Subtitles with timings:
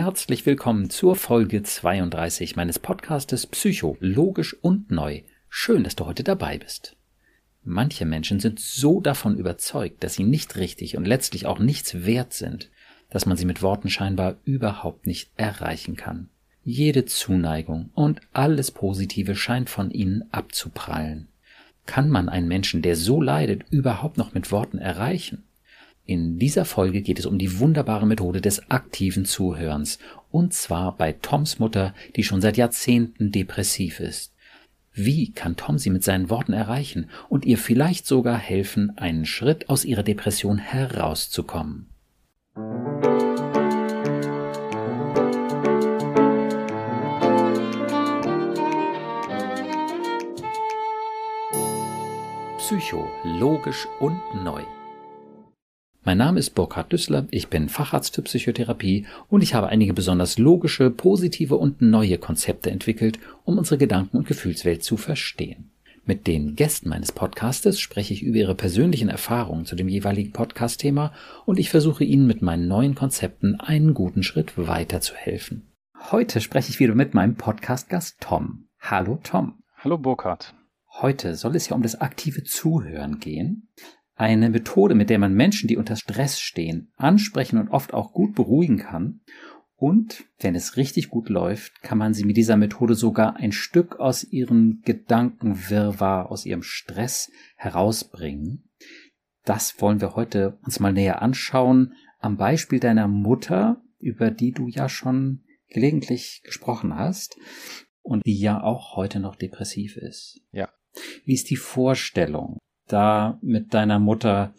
[0.00, 5.22] Herzlich willkommen zur Folge 32 meines Podcastes Psycho, logisch und neu.
[5.48, 6.94] Schön, dass du heute dabei bist.
[7.64, 12.32] Manche Menschen sind so davon überzeugt, dass sie nicht richtig und letztlich auch nichts wert
[12.32, 12.70] sind,
[13.10, 16.28] dass man sie mit Worten scheinbar überhaupt nicht erreichen kann.
[16.62, 21.26] Jede Zuneigung und alles Positive scheint von ihnen abzuprallen.
[21.86, 25.42] Kann man einen Menschen, der so leidet, überhaupt noch mit Worten erreichen?
[26.08, 29.98] In dieser Folge geht es um die wunderbare Methode des aktiven Zuhörens,
[30.30, 34.32] und zwar bei Toms Mutter, die schon seit Jahrzehnten depressiv ist.
[34.94, 39.68] Wie kann Tom sie mit seinen Worten erreichen und ihr vielleicht sogar helfen, einen Schritt
[39.68, 41.90] aus ihrer Depression herauszukommen?
[52.56, 54.64] Psycho, logisch und neu.
[56.08, 60.38] Mein Name ist Burkhard Düssler, ich bin Facharzt für Psychotherapie und ich habe einige besonders
[60.38, 65.70] logische, positive und neue Konzepte entwickelt, um unsere Gedanken- und Gefühlswelt zu verstehen.
[66.06, 71.12] Mit den Gästen meines Podcastes spreche ich über ihre persönlichen Erfahrungen zu dem jeweiligen Podcast-Thema
[71.44, 75.74] und ich versuche ihnen mit meinen neuen Konzepten einen guten Schritt weiterzuhelfen.
[76.10, 78.68] Heute spreche ich wieder mit meinem Podcast-Gast Tom.
[78.80, 79.58] Hallo Tom.
[79.76, 80.54] Hallo Burkhard.
[80.90, 83.68] Heute soll es ja um das aktive Zuhören gehen.
[84.18, 88.34] Eine Methode, mit der man Menschen, die unter Stress stehen, ansprechen und oft auch gut
[88.34, 89.20] beruhigen kann.
[89.76, 94.00] Und wenn es richtig gut läuft, kann man sie mit dieser Methode sogar ein Stück
[94.00, 98.68] aus ihrem Gedankenwirrwarr, aus ihrem Stress herausbringen.
[99.44, 104.66] Das wollen wir heute uns mal näher anschauen am Beispiel deiner Mutter, über die du
[104.66, 107.38] ja schon gelegentlich gesprochen hast
[108.02, 110.40] und die ja auch heute noch depressiv ist.
[110.50, 110.70] Ja.
[111.24, 112.58] Wie ist die Vorstellung,
[112.92, 114.54] da mit deiner Mutter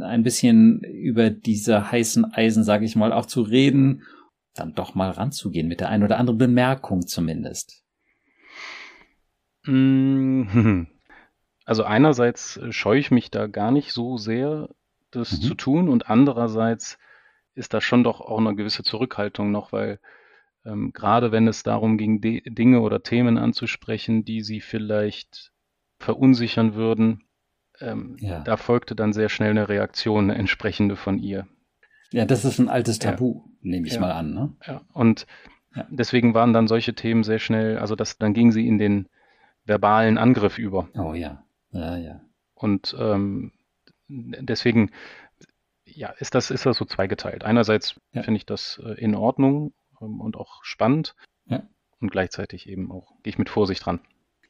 [0.00, 4.02] ein bisschen über diese heißen Eisen, sage ich mal, auch zu reden,
[4.54, 7.84] dann doch mal ranzugehen mit der einen oder anderen Bemerkung zumindest?
[9.64, 10.84] Mm,
[11.64, 14.68] also einerseits scheue ich mich da gar nicht so sehr,
[15.10, 15.42] das mhm.
[15.42, 16.98] zu tun, und andererseits
[17.54, 20.00] ist da schon doch auch eine gewisse Zurückhaltung noch, weil
[20.64, 25.52] ähm, gerade wenn es darum ging, Dinge oder Themen anzusprechen, die sie vielleicht
[25.98, 27.24] verunsichern würden,
[27.80, 28.40] ähm, ja.
[28.40, 31.46] da folgte dann sehr schnell eine Reaktion, eine entsprechende von ihr.
[32.12, 33.50] Ja, das ist ein altes Tabu, ja.
[33.62, 34.00] nehme ich ja.
[34.00, 34.34] mal an.
[34.34, 34.52] Ne?
[34.66, 35.26] Ja, und
[35.90, 39.08] deswegen waren dann solche Themen sehr schnell, also das, dann ging sie in den
[39.64, 40.88] verbalen Angriff über.
[40.98, 42.20] Oh ja, ja, ja.
[42.54, 43.52] Und ähm,
[44.08, 44.90] deswegen,
[45.84, 47.44] ja, ist das, ist das so zweigeteilt.
[47.44, 51.14] Einerseits finde ich das äh, in Ordnung ähm, und auch spannend.
[52.00, 54.00] Und gleichzeitig eben auch gehe ich mit Vorsicht ran.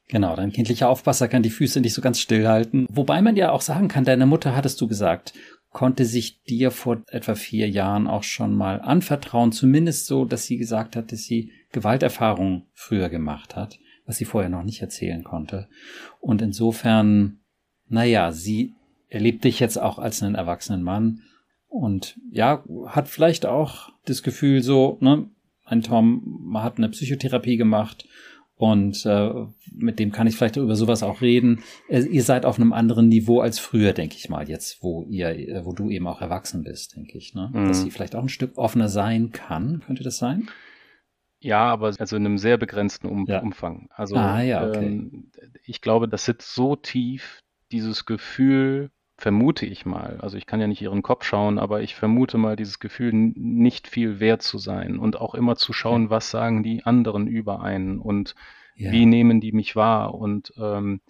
[0.07, 2.85] Genau, dein kindlicher Aufpasser kann die Füße nicht so ganz stillhalten.
[2.89, 5.33] Wobei man ja auch sagen kann, deine Mutter, hattest du gesagt,
[5.69, 10.57] konnte sich dir vor etwa vier Jahren auch schon mal anvertrauen, zumindest so, dass sie
[10.57, 15.69] gesagt hat, dass sie Gewalterfahrungen früher gemacht hat, was sie vorher noch nicht erzählen konnte.
[16.19, 17.39] Und insofern,
[17.87, 18.73] naja, sie
[19.07, 21.21] erlebt dich jetzt auch als einen erwachsenen Mann
[21.67, 25.29] und ja, hat vielleicht auch das Gefühl so, ne,
[25.63, 28.05] ein Tom hat eine Psychotherapie gemacht
[28.61, 29.31] und äh,
[29.73, 31.63] mit dem kann ich vielleicht über sowas auch reden.
[31.89, 35.29] Äh, ihr seid auf einem anderen Niveau als früher, denke ich mal, jetzt, wo ihr,
[35.29, 37.49] äh, wo du eben auch erwachsen bist, denke ich, ne?
[37.51, 37.67] Mhm.
[37.67, 39.81] Dass sie vielleicht auch ein Stück offener sein kann.
[39.83, 40.47] Könnte das sein?
[41.39, 43.41] Ja, aber also in einem sehr begrenzten um ja.
[43.41, 43.87] Umfang.
[43.95, 44.85] Also ah, ja, okay.
[44.85, 45.31] ähm,
[45.65, 47.41] ich glaube, das sitzt so tief,
[47.71, 51.93] dieses Gefühl, vermute ich mal, also ich kann ja nicht ihren Kopf schauen, aber ich
[51.93, 56.31] vermute mal dieses Gefühl, nicht viel wert zu sein und auch immer zu schauen, was
[56.31, 58.33] sagen die anderen über einen und
[58.75, 58.91] ja.
[58.91, 61.01] wie nehmen die mich wahr und ähm,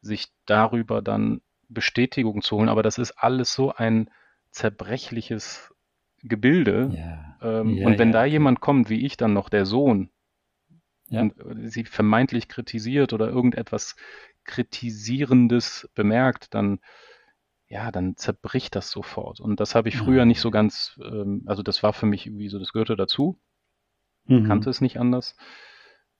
[0.00, 2.68] sich darüber dann Bestätigung zu holen.
[2.68, 4.10] Aber das ist alles so ein
[4.50, 5.72] zerbrechliches
[6.24, 6.90] Gebilde.
[6.96, 7.60] Ja.
[7.60, 10.10] Ähm, ja, und wenn da jemand kommt, wie ich dann noch, der Sohn,
[11.10, 11.34] und
[11.70, 13.94] sie vermeintlich kritisiert oder irgendetwas
[14.44, 16.80] Kritisierendes bemerkt, dann
[17.72, 19.40] ja, dann zerbricht das sofort.
[19.40, 22.50] Und das habe ich früher nicht so ganz, ähm, also das war für mich irgendwie
[22.50, 23.40] so, das gehörte dazu.
[24.26, 24.44] Mhm.
[24.46, 25.36] Kannte es nicht anders.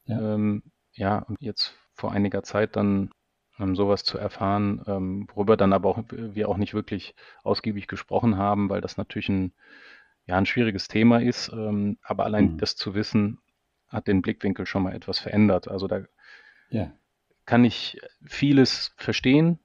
[0.06, 0.34] Ja.
[0.34, 0.62] Ähm,
[0.94, 3.10] ja, und jetzt vor einiger Zeit dann
[3.58, 7.14] ähm, sowas zu erfahren, ähm, worüber dann aber auch wir auch nicht wirklich
[7.44, 9.52] ausgiebig gesprochen haben, weil das natürlich ein,
[10.24, 11.52] ja, ein schwieriges Thema ist.
[11.52, 12.58] Ähm, aber allein mhm.
[12.58, 13.40] das zu wissen,
[13.88, 15.68] hat den Blickwinkel schon mal etwas verändert.
[15.68, 16.00] Also da
[16.70, 16.90] ja.
[17.44, 19.58] kann ich vieles verstehen.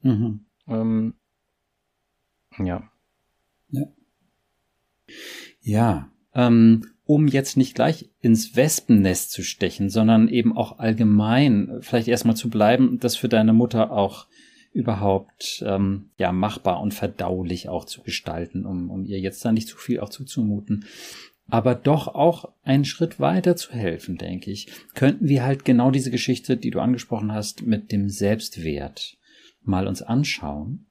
[0.00, 0.46] Mhm.
[0.66, 1.14] Ähm,
[2.58, 2.90] ja.
[3.70, 3.82] Ja.
[5.60, 6.10] Ja.
[6.34, 12.36] Ähm, um jetzt nicht gleich ins Wespennest zu stechen, sondern eben auch allgemein vielleicht erstmal
[12.36, 14.26] zu bleiben, das für deine Mutter auch
[14.72, 19.68] überhaupt ähm, ja machbar und verdaulich auch zu gestalten, um, um ihr jetzt da nicht
[19.68, 20.84] zu viel auch zuzumuten.
[21.48, 26.10] aber doch auch einen Schritt weiter zu helfen, denke ich, könnten wir halt genau diese
[26.10, 29.16] Geschichte, die du angesprochen hast, mit dem Selbstwert
[29.62, 30.86] mal uns anschauen.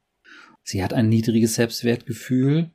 [0.66, 2.72] Sie hat ein niedriges Selbstwertgefühl.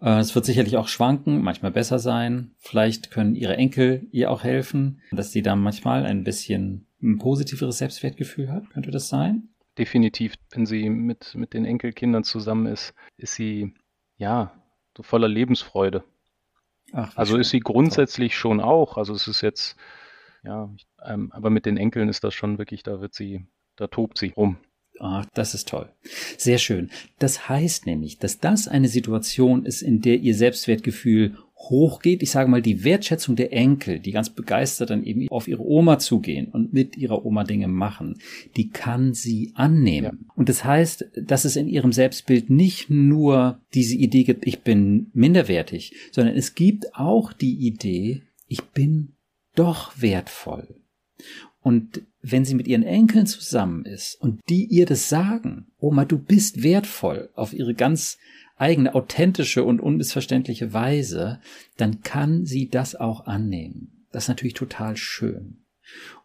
[0.00, 2.52] Äh, es wird sicherlich auch schwanken, manchmal besser sein.
[2.58, 7.78] Vielleicht können ihre Enkel ihr auch helfen, dass sie da manchmal ein bisschen ein positiveres
[7.78, 8.70] Selbstwertgefühl hat.
[8.70, 9.48] Könnte das sein?
[9.76, 13.74] Definitiv, wenn sie mit, mit den Enkelkindern zusammen ist, ist sie,
[14.16, 14.52] ja,
[14.96, 16.04] so voller Lebensfreude.
[16.92, 17.40] Ach, also schön.
[17.40, 18.96] ist sie grundsätzlich schon auch.
[18.96, 19.76] Also es ist jetzt,
[20.44, 20.72] ja,
[21.04, 23.44] ähm, aber mit den Enkeln ist das schon wirklich, da wird sie,
[23.74, 24.58] da tobt sie rum.
[25.00, 25.90] Ach, das ist toll.
[26.38, 26.90] Sehr schön.
[27.18, 31.36] Das heißt nämlich, dass das eine Situation ist, in der ihr Selbstwertgefühl
[31.70, 32.22] hochgeht.
[32.22, 35.98] Ich sage mal, die Wertschätzung der Enkel, die ganz begeistert dann eben auf ihre Oma
[35.98, 38.18] zugehen und mit ihrer Oma Dinge machen,
[38.56, 40.18] die kann sie annehmen.
[40.22, 40.32] Ja.
[40.36, 45.10] Und das heißt, dass es in ihrem Selbstbild nicht nur diese Idee gibt, ich bin
[45.12, 49.14] minderwertig, sondern es gibt auch die Idee, ich bin
[49.54, 50.80] doch wertvoll.
[51.64, 56.18] Und wenn sie mit ihren Enkeln zusammen ist und die ihr das sagen, Oma, du
[56.18, 58.18] bist wertvoll auf ihre ganz
[58.56, 61.40] eigene, authentische und unmissverständliche Weise,
[61.78, 64.04] dann kann sie das auch annehmen.
[64.12, 65.64] Das ist natürlich total schön.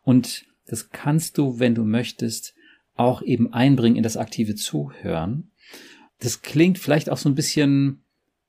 [0.03, 2.53] Und das kannst du, wenn du möchtest,
[2.95, 5.51] auch eben einbringen in das aktive Zuhören.
[6.19, 8.03] Das klingt vielleicht auch so ein bisschen,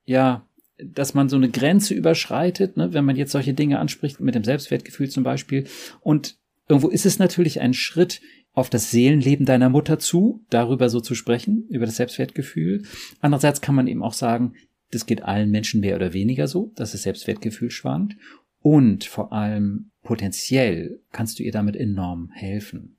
[0.07, 0.45] ja,
[0.77, 4.43] dass man so eine Grenze überschreitet, ne, wenn man jetzt solche Dinge anspricht, mit dem
[4.43, 5.69] Selbstwertgefühl zum Beispiel.
[6.01, 6.40] Und
[6.71, 8.21] Irgendwo ist es natürlich ein Schritt
[8.53, 12.85] auf das Seelenleben deiner Mutter zu, darüber so zu sprechen, über das Selbstwertgefühl.
[13.21, 14.55] Andererseits kann man eben auch sagen,
[14.93, 18.15] das geht allen Menschen mehr oder weniger so, dass das Selbstwertgefühl schwankt.
[18.61, 22.97] Und vor allem potenziell kannst du ihr damit enorm helfen.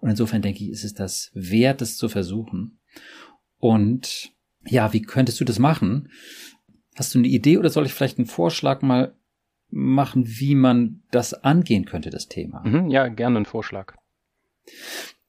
[0.00, 2.80] Und insofern denke ich, ist es das wert, es zu versuchen.
[3.58, 4.32] Und
[4.66, 6.08] ja, wie könntest du das machen?
[6.96, 9.14] Hast du eine Idee oder soll ich vielleicht einen Vorschlag mal
[9.70, 12.62] machen, wie man das angehen könnte, das Thema.
[12.66, 13.94] Mhm, ja, gerne einen Vorschlag.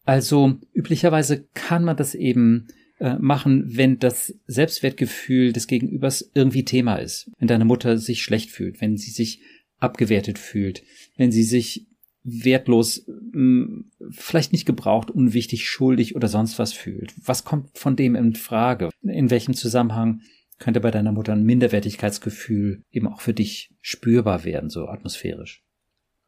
[0.05, 2.67] Also üblicherweise kann man das eben
[2.99, 7.31] äh, machen, wenn das Selbstwertgefühl des Gegenübers irgendwie Thema ist.
[7.37, 9.41] Wenn deine Mutter sich schlecht fühlt, wenn sie sich
[9.77, 10.83] abgewertet fühlt,
[11.15, 11.87] wenn sie sich
[12.23, 17.13] wertlos, mh, vielleicht nicht gebraucht, unwichtig, schuldig oder sonst was fühlt.
[17.23, 18.89] Was kommt von dem in Frage?
[19.01, 20.21] In welchem Zusammenhang
[20.59, 25.63] könnte bei deiner Mutter ein Minderwertigkeitsgefühl eben auch für dich spürbar werden, so atmosphärisch.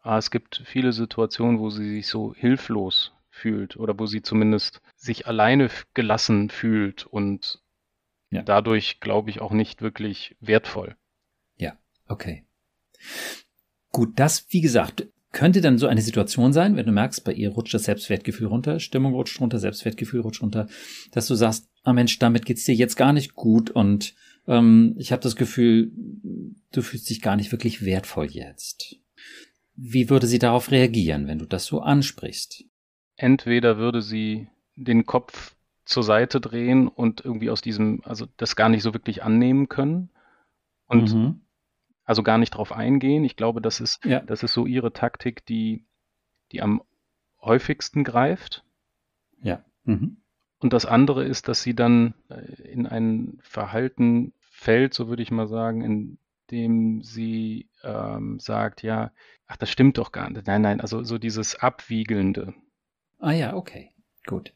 [0.01, 4.81] Ah, es gibt viele Situationen, wo sie sich so hilflos fühlt oder wo sie zumindest
[4.95, 7.61] sich alleine gelassen fühlt und
[8.29, 8.41] ja.
[8.41, 10.95] dadurch, glaube ich, auch nicht wirklich wertvoll.
[11.57, 11.77] Ja,
[12.07, 12.45] okay.
[13.91, 17.49] Gut, das, wie gesagt, könnte dann so eine Situation sein, wenn du merkst, bei ihr
[17.51, 20.67] rutscht das Selbstwertgefühl runter, Stimmung rutscht runter, Selbstwertgefühl rutscht runter,
[21.11, 24.13] dass du sagst, ah Mensch, damit geht's dir jetzt gar nicht gut und
[24.47, 25.91] ähm, ich habe das Gefühl,
[26.71, 28.97] du fühlst dich gar nicht wirklich wertvoll jetzt.
[29.75, 32.65] Wie würde sie darauf reagieren, wenn du das so ansprichst?
[33.15, 35.55] Entweder würde sie den Kopf
[35.85, 40.09] zur Seite drehen und irgendwie aus diesem, also das gar nicht so wirklich annehmen können
[40.87, 41.41] und mhm.
[42.11, 43.23] Also gar nicht drauf eingehen.
[43.23, 44.19] Ich glaube, das ist, ja.
[44.19, 45.85] das ist so ihre Taktik, die,
[46.51, 46.83] die am
[47.41, 48.65] häufigsten greift.
[49.41, 49.63] Ja.
[49.85, 50.17] Mhm.
[50.59, 55.31] Und das andere ist, dass sie dann äh, in ein Verhalten fällt, so würde ich
[55.31, 56.17] mal sagen, in
[56.51, 59.13] dem sie ähm, sagt, ja,
[59.47, 60.47] ach, das stimmt doch gar nicht.
[60.47, 62.53] Nein, nein, also so dieses Abwiegelnde.
[63.19, 63.91] Ah ja, okay,
[64.27, 64.51] gut.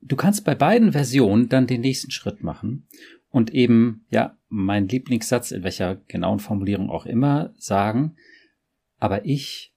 [0.00, 2.86] Du kannst bei beiden Versionen dann den nächsten Schritt machen
[3.30, 8.16] und eben, ja, mein Lieblingssatz, in welcher genauen Formulierung auch immer, sagen,
[8.98, 9.72] aber ich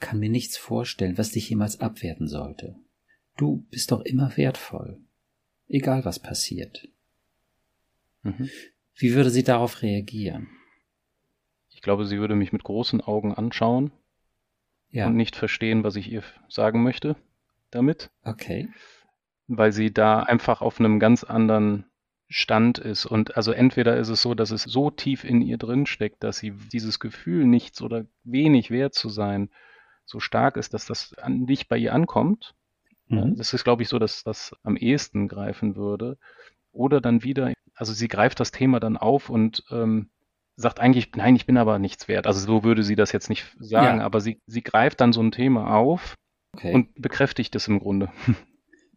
[0.00, 2.76] kann mir nichts vorstellen, was dich jemals abwerten sollte.
[3.36, 5.00] Du bist doch immer wertvoll
[5.68, 6.88] egal was passiert.
[8.22, 8.48] Mhm.
[8.96, 10.48] Wie würde sie darauf reagieren?
[11.70, 13.92] Ich glaube, sie würde mich mit großen Augen anschauen
[14.90, 15.06] ja.
[15.06, 17.16] und nicht verstehen, was ich ihr sagen möchte
[17.70, 18.10] damit.
[18.24, 18.68] Okay.
[19.46, 21.84] Weil sie da einfach auf einem ganz anderen
[22.28, 23.06] Stand ist.
[23.06, 26.38] Und also entweder ist es so, dass es so tief in ihr drin steckt, dass
[26.38, 29.50] sie dieses Gefühl, nichts oder wenig wert zu sein,
[30.04, 32.54] so stark ist, dass das an dich bei ihr ankommt
[33.08, 33.36] Mhm.
[33.36, 36.18] Das ist, glaube ich, so, dass das am ehesten greifen würde.
[36.72, 40.10] Oder dann wieder, also sie greift das Thema dann auf und ähm,
[40.56, 42.26] sagt eigentlich, nein, ich bin aber nichts wert.
[42.26, 44.04] Also so würde sie das jetzt nicht sagen, ja.
[44.04, 46.14] aber sie, sie greift dann so ein Thema auf
[46.54, 46.74] okay.
[46.74, 48.10] und bekräftigt es im Grunde.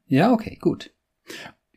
[0.07, 0.93] Ja, okay, gut.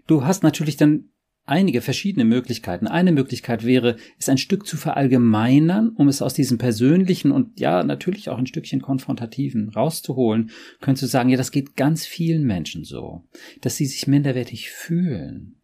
[0.08, 1.12] Du hast natürlich dann
[1.46, 2.86] einige verschiedene Möglichkeiten.
[2.86, 7.84] Eine Möglichkeit wäre, es ein Stück zu verallgemeinern, um es aus diesem persönlichen und ja,
[7.84, 12.84] natürlich auch ein Stückchen konfrontativen rauszuholen, könntest du sagen, ja, das geht ganz vielen Menschen
[12.84, 13.24] so,
[13.60, 15.56] dass sie sich minderwertig fühlen.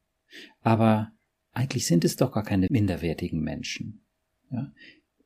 [0.63, 1.13] Aber
[1.53, 4.01] eigentlich sind es doch gar keine minderwertigen Menschen.
[4.51, 4.71] Ja?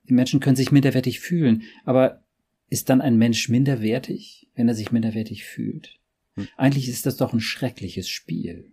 [0.09, 2.23] die Menschen können sich minderwertig fühlen, aber
[2.69, 5.99] ist dann ein Mensch minderwertig, wenn er sich minderwertig fühlt?
[6.35, 6.49] Hm.
[6.57, 8.71] Eigentlich ist das doch ein schreckliches Spiel.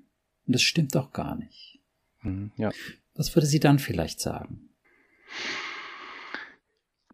[0.47, 1.70] Und das stimmt doch gar nicht.
[2.21, 2.71] Hm, ja.
[3.15, 4.69] Was würde sie dann vielleicht sagen?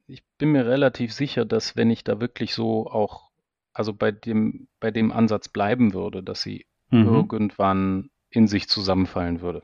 [0.05, 3.31] Ich bin mir relativ sicher, dass wenn ich da wirklich so auch,
[3.73, 7.07] also bei dem, bei dem Ansatz bleiben würde, dass sie mhm.
[7.07, 9.63] irgendwann in sich zusammenfallen würde.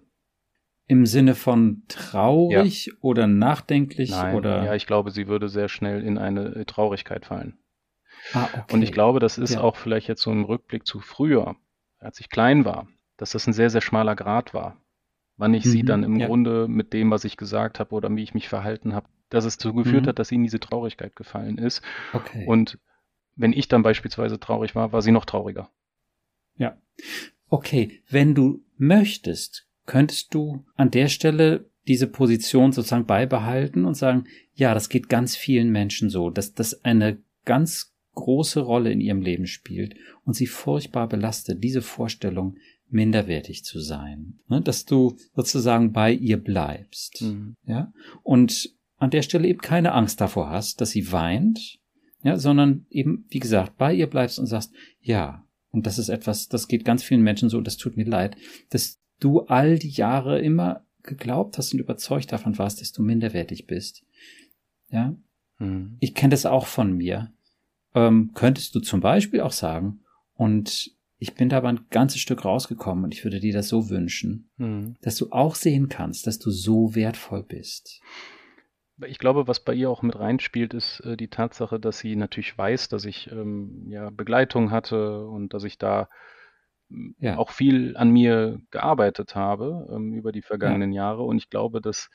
[0.86, 2.94] Im Sinne von traurig ja.
[3.00, 4.66] oder nachdenklich Nein, oder?
[4.66, 7.58] Ja, ich glaube, sie würde sehr schnell in eine Traurigkeit fallen.
[8.34, 8.74] Ah, okay.
[8.74, 9.62] Und ich glaube, das ist ja.
[9.62, 11.56] auch vielleicht jetzt so ein Rückblick zu früher,
[12.00, 14.78] als ich klein war, dass das ein sehr, sehr schmaler Grad war.
[15.38, 16.28] Wann ich mhm, sie dann im ja.
[16.28, 19.58] Grunde mit dem, was ich gesagt habe oder wie ich mich verhalten habe, dass es
[19.58, 20.10] dazu geführt mhm.
[20.10, 21.82] hat, dass sie in diese Traurigkeit gefallen ist.
[22.14, 22.46] Okay.
[22.46, 22.78] Und
[23.36, 25.70] wenn ich dann beispielsweise traurig war, war sie noch trauriger.
[26.56, 26.78] Ja.
[27.50, 34.26] Okay, wenn du möchtest, könntest du an der Stelle diese Position sozusagen beibehalten und sagen,
[34.54, 39.22] ja, das geht ganz vielen Menschen so, dass das eine ganz große Rolle in ihrem
[39.22, 42.58] Leben spielt und sie furchtbar belastet, diese Vorstellung,
[42.90, 47.56] minderwertig zu sein, ne, dass du sozusagen bei ihr bleibst, mhm.
[47.66, 47.92] ja,
[48.24, 51.80] und an der Stelle eben keine Angst davor hast, dass sie weint,
[52.24, 54.72] ja, sondern eben, wie gesagt, bei ihr bleibst und sagst,
[55.02, 58.38] ja, und das ist etwas, das geht ganz vielen Menschen so, das tut mir leid,
[58.70, 63.68] dass du all die Jahre immer geglaubt hast und überzeugt davon warst, dass du minderwertig
[63.68, 64.06] bist.
[64.90, 65.16] Ja,
[65.60, 65.98] mhm.
[66.00, 67.34] ich kenne das auch von mir.
[67.96, 70.00] Ähm, könntest du zum Beispiel auch sagen,
[70.36, 70.92] und
[71.24, 74.50] ich bin da aber ein ganzes Stück rausgekommen und ich würde dir das so wünschen,
[74.58, 74.98] mhm.
[75.02, 78.02] dass du auch sehen kannst, dass du so wertvoll bist.
[79.08, 82.58] Ich glaube, was bei ihr auch mit reinspielt, ist äh, die Tatsache, dass sie natürlich
[82.58, 86.10] weiß, dass ich ähm, ja Begleitung hatte und dass ich da
[87.20, 87.38] ja.
[87.38, 91.04] auch viel an mir gearbeitet habe ähm, über die vergangenen ja.
[91.04, 91.24] Jahre.
[91.24, 92.10] Und ich glaube, dass,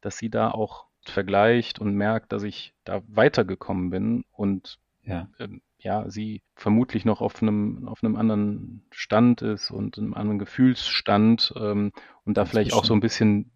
[0.00, 5.60] dass sie da auch vergleicht und merkt, dass ich da weitergekommen bin und ja, ähm,
[5.84, 11.54] ja sie vermutlich noch auf einem, auf einem anderen Stand ist und einem anderen Gefühlsstand
[11.56, 11.92] ähm,
[12.24, 13.52] und da Ganz vielleicht auch so ein bisschen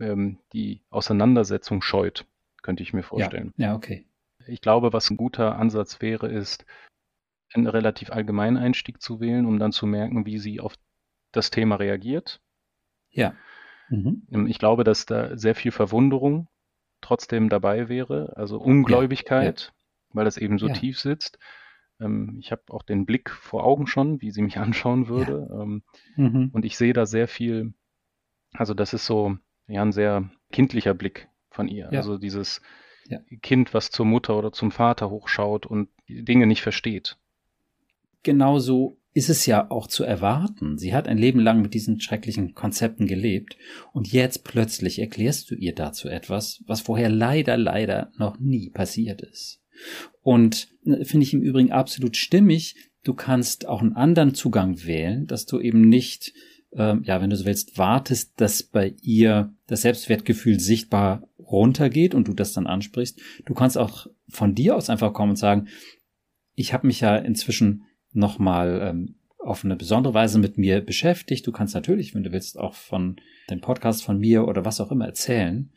[0.00, 2.24] ähm, die Auseinandersetzung scheut,
[2.62, 3.52] könnte ich mir vorstellen.
[3.56, 4.06] Ja, ja, okay.
[4.46, 6.64] Ich glaube, was ein guter Ansatz wäre, ist,
[7.54, 10.74] einen relativ allgemeinen Einstieg zu wählen, um dann zu merken, wie sie auf
[11.32, 12.40] das Thema reagiert.
[13.10, 13.34] Ja.
[13.88, 14.26] Mhm.
[14.32, 16.48] Ähm, ich glaube, dass da sehr viel Verwunderung
[17.00, 20.14] trotzdem dabei wäre, also Ungläubigkeit, ja, ja.
[20.14, 21.38] weil das eben so tief sitzt.
[22.02, 25.48] Ähm, ich habe auch den Blick vor Augen schon, wie sie mich anschauen würde.
[25.52, 25.82] Ähm,
[26.16, 26.50] mhm.
[26.52, 27.74] Und ich sehe da sehr viel,
[28.52, 29.36] also das ist so
[29.68, 31.90] ja ein sehr kindlicher Blick von ihr.
[31.92, 32.60] Also dieses
[33.42, 37.18] Kind, was zur Mutter oder zum Vater hochschaut und Dinge nicht versteht
[38.22, 40.78] genauso ist es ja auch zu erwarten.
[40.78, 43.58] Sie hat ein Leben lang mit diesen schrecklichen Konzepten gelebt
[43.92, 49.20] und jetzt plötzlich erklärst du ihr dazu etwas, was vorher leider, leider noch nie passiert
[49.20, 49.61] ist.
[50.22, 52.76] Und äh, finde ich im Übrigen absolut stimmig.
[53.04, 56.32] Du kannst auch einen anderen Zugang wählen, dass du eben nicht,
[56.72, 62.28] ähm, ja, wenn du so willst, wartest, dass bei ihr das Selbstwertgefühl sichtbar runtergeht und
[62.28, 63.20] du das dann ansprichst.
[63.44, 65.68] Du kannst auch von dir aus einfach kommen und sagen,
[66.54, 71.46] ich habe mich ja inzwischen nochmal ähm, auf eine besondere Weise mit mir beschäftigt.
[71.46, 73.16] Du kannst natürlich, wenn du willst, auch von
[73.50, 75.72] dem Podcast von mir oder was auch immer erzählen.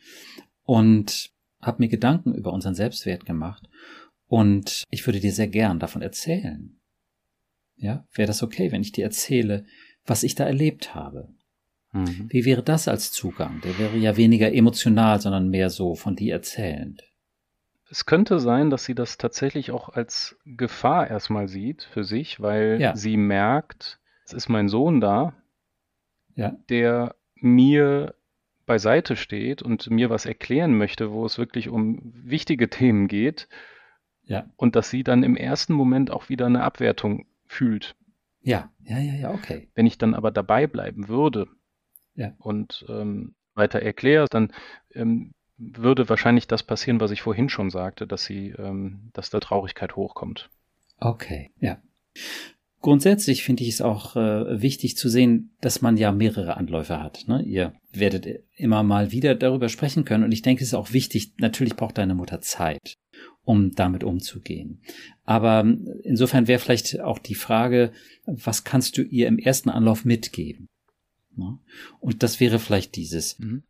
[0.64, 1.32] Und
[1.66, 3.68] habe mir Gedanken über unseren Selbstwert gemacht.
[4.28, 6.80] Und ich würde dir sehr gern davon erzählen.
[7.78, 9.66] Ja, wäre das okay, wenn ich dir erzähle,
[10.06, 11.30] was ich da erlebt habe?
[11.92, 12.28] Mhm.
[12.30, 13.62] Wie wäre das als Zugang?
[13.62, 17.04] Der wäre ja weniger emotional, sondern mehr so von dir erzählend.
[17.90, 22.82] Es könnte sein, dass sie das tatsächlich auch als Gefahr erstmal sieht für sich, weil
[22.82, 22.96] ja.
[22.96, 25.34] sie merkt, es ist mein Sohn da,
[26.36, 26.58] ja.
[26.70, 28.16] der mir
[28.66, 33.48] beiseite steht und mir was erklären möchte, wo es wirklich um wichtige Themen geht.
[34.24, 34.48] Ja.
[34.56, 37.96] Und dass sie dann im ersten Moment auch wieder eine Abwertung fühlt.
[38.42, 39.70] Ja, ja, ja, ja, okay.
[39.76, 41.48] Wenn ich dann aber dabei bleiben würde
[42.16, 42.34] ja.
[42.40, 44.52] und ähm, weiter erkläre, dann
[44.94, 49.40] ähm, würde wahrscheinlich das passieren, was ich vorhin schon sagte, dass sie, ähm, dass da
[49.40, 50.50] Traurigkeit hochkommt.
[51.00, 51.78] Okay, ja.
[52.86, 57.28] Grundsätzlich finde ich es auch äh, wichtig zu sehen, dass man ja mehrere Anläufe hat.
[57.28, 57.42] Ne?
[57.42, 61.34] Ihr werdet immer mal wieder darüber sprechen können und ich denke, es ist auch wichtig,
[61.38, 62.98] natürlich braucht deine Mutter Zeit,
[63.44, 64.84] um damit umzugehen.
[65.24, 67.92] Aber ähm, insofern wäre vielleicht auch die Frage,
[68.28, 70.68] was kannst du ihr im ersten Anlauf mitgeben?
[71.36, 71.58] Ne?
[72.00, 73.40] Und das wäre vielleicht dieses.
[73.40, 73.64] Mhm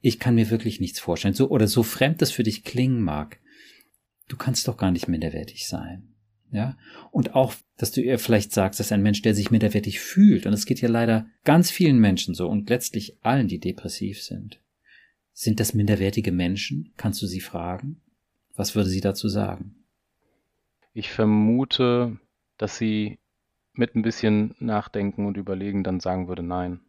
[0.00, 1.34] ich kann mir wirklich nichts vorstellen.
[1.34, 3.38] So oder so fremd das für dich klingen mag.
[4.28, 6.14] Du kannst doch gar nicht minderwertig sein.
[6.52, 6.76] Ja.
[7.10, 10.52] Und auch, dass du ihr vielleicht sagst, dass ein Mensch, der sich minderwertig fühlt, und
[10.52, 14.60] es geht ja leider ganz vielen Menschen so und letztlich allen, die depressiv sind,
[15.32, 16.92] Sind das minderwertige Menschen?
[16.96, 18.00] Kannst du sie fragen?
[18.56, 19.84] Was würde sie dazu sagen?
[20.92, 22.18] Ich vermute,
[22.58, 23.18] dass sie
[23.72, 26.80] mit ein bisschen Nachdenken und Überlegen dann sagen würde, nein,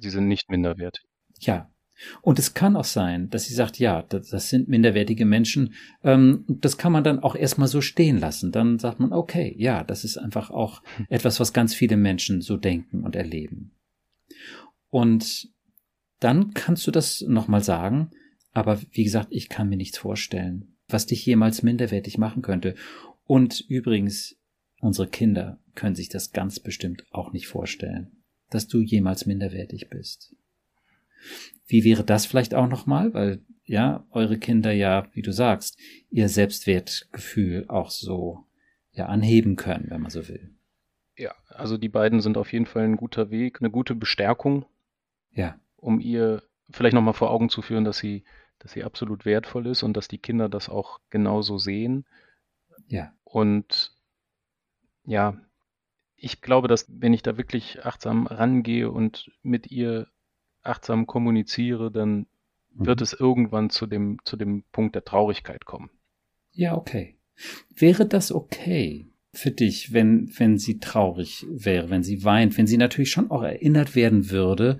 [0.00, 1.04] sie sind nicht minderwertig.
[1.38, 1.71] Ja.
[2.20, 5.74] Und es kann auch sein, dass sie sagt, ja, das, das sind minderwertige Menschen.
[6.02, 8.52] Ähm, das kann man dann auch erstmal so stehen lassen.
[8.52, 11.06] Dann sagt man, okay, ja, das ist einfach auch hm.
[11.08, 13.72] etwas, was ganz viele Menschen so denken und erleben.
[14.90, 15.48] Und
[16.20, 18.10] dann kannst du das nochmal sagen.
[18.52, 22.74] Aber wie gesagt, ich kann mir nichts vorstellen, was dich jemals minderwertig machen könnte.
[23.24, 24.36] Und übrigens,
[24.80, 30.36] unsere Kinder können sich das ganz bestimmt auch nicht vorstellen, dass du jemals minderwertig bist.
[31.66, 33.14] Wie wäre das vielleicht auch nochmal?
[33.14, 35.78] Weil, ja, eure Kinder ja, wie du sagst,
[36.10, 38.44] ihr Selbstwertgefühl auch so,
[38.92, 40.54] ja, anheben können, wenn man so will.
[41.16, 44.64] Ja, also die beiden sind auf jeden Fall ein guter Weg, eine gute Bestärkung.
[45.32, 45.58] Ja.
[45.76, 48.24] Um ihr vielleicht nochmal vor Augen zu führen, dass sie,
[48.58, 52.04] dass sie absolut wertvoll ist und dass die Kinder das auch genauso sehen.
[52.88, 53.12] Ja.
[53.24, 53.92] Und
[55.04, 55.36] ja,
[56.16, 60.06] ich glaube, dass wenn ich da wirklich achtsam rangehe und mit ihr
[60.62, 62.26] achtsam kommuniziere, dann
[62.74, 62.86] mhm.
[62.86, 65.90] wird es irgendwann zu dem, zu dem Punkt der Traurigkeit kommen.
[66.52, 67.16] Ja, okay.
[67.74, 72.76] Wäre das okay für dich, wenn, wenn sie traurig wäre, wenn sie weint, wenn sie
[72.76, 74.78] natürlich schon auch erinnert werden würde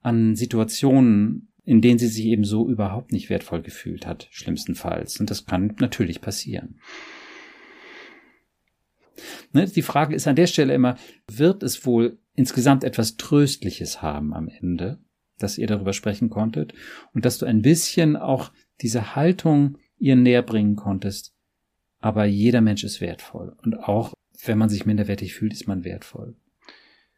[0.00, 5.20] an Situationen, in denen sie sich eben so überhaupt nicht wertvoll gefühlt hat, schlimmstenfalls.
[5.20, 6.78] Und das kann natürlich passieren.
[9.52, 10.96] Ne, die Frage ist an der Stelle immer,
[11.30, 14.98] wird es wohl insgesamt etwas Tröstliches haben am Ende,
[15.38, 16.74] dass ihr darüber sprechen konntet
[17.12, 21.32] und dass du ein bisschen auch diese Haltung ihr näher bringen konntest.
[22.00, 24.12] Aber jeder Mensch ist wertvoll und auch
[24.44, 26.36] wenn man sich minderwertig fühlt, ist man wertvoll.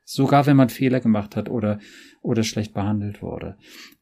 [0.09, 1.81] Sogar wenn man Fehler gemacht hat oder,
[2.23, 3.57] oder schlecht behandelt wurde.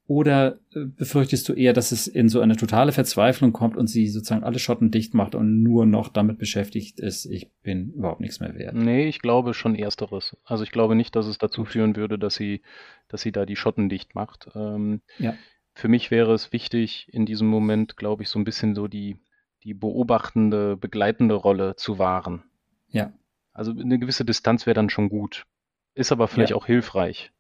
[0.07, 4.09] Oder äh, befürchtest du eher, dass es in so eine totale Verzweiflung kommt und sie
[4.09, 8.39] sozusagen alle Schotten dicht macht und nur noch damit beschäftigt ist, ich bin überhaupt nichts
[8.39, 8.75] mehr wert?
[8.75, 10.37] Nee, ich glaube schon ersteres.
[10.45, 12.61] Also ich glaube nicht, dass es dazu führen würde, dass sie,
[13.09, 14.51] dass sie da die Schotten dicht macht.
[14.55, 15.35] Ähm, ja.
[15.73, 19.17] Für mich wäre es wichtig, in diesem Moment, glaube ich, so ein bisschen so die,
[19.63, 22.43] die beobachtende, begleitende Rolle zu wahren.
[22.91, 23.15] Ja.
[23.55, 25.47] Also eine gewisse Distanz wäre dann schon gut.
[25.95, 26.57] Ist aber vielleicht ja.
[26.57, 27.33] auch hilfreich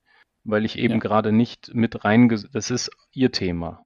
[0.45, 1.01] weil ich eben ja.
[1.01, 2.49] gerade nicht mit reinges...
[2.53, 3.85] Das ist ihr Thema.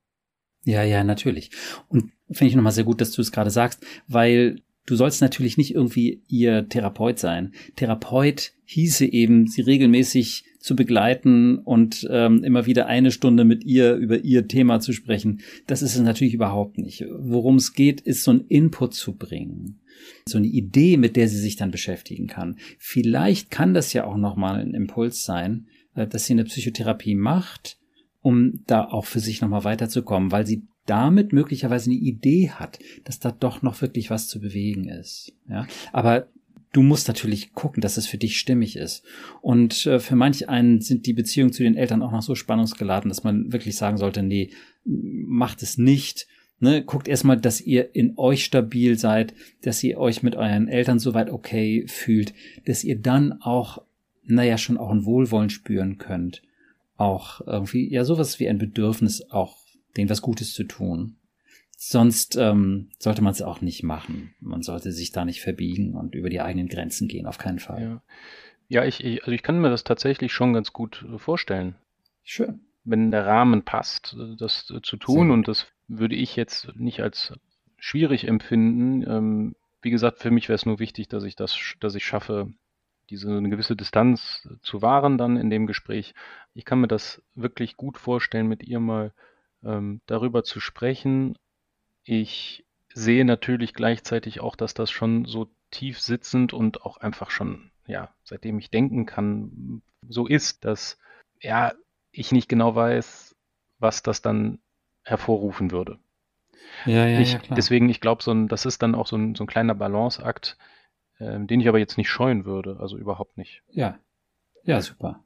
[0.64, 1.50] Ja, ja, natürlich.
[1.88, 5.57] Und finde ich nochmal sehr gut, dass du es gerade sagst, weil du sollst natürlich
[5.57, 7.52] nicht irgendwie ihr Therapeut sein.
[7.76, 13.94] Therapeut hieße eben, sie regelmäßig zu begleiten und ähm, immer wieder eine Stunde mit ihr
[13.94, 15.40] über ihr Thema zu sprechen.
[15.66, 17.04] Das ist es natürlich überhaupt nicht.
[17.18, 19.81] Worum es geht, ist so ein Input zu bringen.
[20.27, 22.57] So eine Idee, mit der sie sich dann beschäftigen kann.
[22.79, 27.79] Vielleicht kann das ja auch nochmal ein Impuls sein, äh, dass sie eine Psychotherapie macht,
[28.23, 33.21] um da auch für sich nochmal weiterzukommen, weil sie damit möglicherweise eine Idee hat, dass
[33.21, 35.35] da doch noch wirklich was zu bewegen ist.
[35.49, 36.29] Ja, aber
[36.73, 39.05] du musst natürlich gucken, dass es für dich stimmig ist.
[39.40, 43.09] Und äh, für manch einen sind die Beziehungen zu den Eltern auch noch so spannungsgeladen,
[43.09, 44.51] dass man wirklich sagen sollte, nee,
[44.85, 46.27] macht es nicht.
[46.61, 50.99] Ne, guckt erstmal, dass ihr in euch stabil seid, dass ihr euch mit euren Eltern
[50.99, 53.83] soweit okay fühlt, dass ihr dann auch
[54.29, 56.42] naja, schon auch ein Wohlwollen spüren könnt.
[56.97, 59.57] Auch irgendwie, ja, sowas wie ein Bedürfnis, auch
[59.97, 61.16] denen was Gutes zu tun.
[61.77, 64.35] Sonst ähm, sollte man es auch nicht machen.
[64.40, 67.83] Man sollte sich da nicht verbiegen und über die eigenen Grenzen gehen, auf keinen Fall.
[67.83, 68.03] Ja,
[68.68, 71.77] ja ich, ich, also ich kann mir das tatsächlich schon ganz gut äh, vorstellen.
[72.23, 72.61] Schön.
[72.85, 77.01] Wenn der Rahmen passt, äh, das äh, zu tun, und das würde ich jetzt nicht
[77.01, 77.35] als
[77.79, 79.03] schwierig empfinden.
[79.09, 82.53] Ähm, wie gesagt, für mich wäre es nur wichtig, dass ich das, dass ich schaffe,
[83.11, 86.14] diese eine gewisse Distanz zu wahren dann in dem Gespräch.
[86.55, 89.12] Ich kann mir das wirklich gut vorstellen, mit ihr mal
[89.64, 91.37] ähm, darüber zu sprechen.
[92.05, 97.70] Ich sehe natürlich gleichzeitig auch, dass das schon so tief sitzend und auch einfach schon,
[97.87, 100.98] ja, seitdem ich denken kann, so ist, dass
[101.40, 101.72] ja,
[102.12, 103.37] ich nicht genau weiß,
[103.79, 104.59] was das dann
[105.09, 105.99] hervorrufen würde.
[106.85, 107.40] Ja, ja, ich, ja.
[107.51, 110.57] Deswegen, ich glaube, so das ist dann auch so ein, so ein kleiner Balanceakt,
[111.18, 113.62] ähm, den ich aber jetzt nicht scheuen würde, also überhaupt nicht.
[113.71, 113.99] Ja,
[114.64, 115.25] ja, super.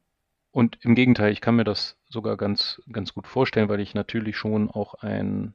[0.51, 4.37] Und im Gegenteil, ich kann mir das sogar ganz, ganz gut vorstellen, weil ich natürlich
[4.37, 5.55] schon auch ein,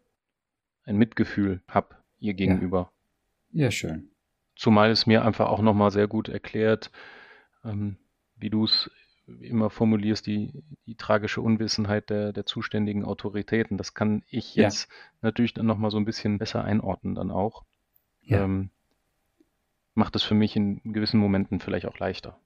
[0.84, 2.92] ein Mitgefühl habe ihr gegenüber.
[3.52, 4.10] Ja, ja schön.
[4.56, 6.92] Zumal es mir einfach auch nochmal sehr gut erklärt,
[7.64, 7.98] ähm,
[8.36, 8.90] wie du es
[9.42, 10.52] immer formulierst, die,
[10.86, 13.78] die tragische Unwissenheit der, der zuständigen Autoritäten.
[13.78, 14.96] Das kann ich jetzt ja.
[15.22, 17.64] natürlich dann nochmal so ein bisschen besser einordnen dann auch.
[18.22, 18.44] Ja.
[18.44, 18.70] Ähm,
[19.94, 22.40] macht es für mich in gewissen Momenten vielleicht auch leichter.